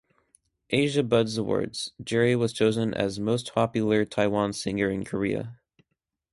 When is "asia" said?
0.71-1.03